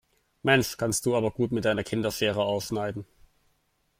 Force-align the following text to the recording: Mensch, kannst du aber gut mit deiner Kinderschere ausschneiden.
Mensch, 0.43 0.77
kannst 0.77 1.05
du 1.05 1.15
aber 1.15 1.29
gut 1.29 1.51
mit 1.51 1.63
deiner 1.65 1.83
Kinderschere 1.83 2.41
ausschneiden. 2.43 3.05